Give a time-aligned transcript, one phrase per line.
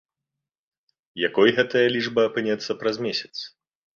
[1.27, 3.35] Якой гэтая лічба апынецца праз месяц?